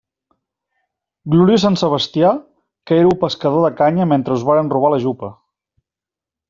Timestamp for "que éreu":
2.91-3.15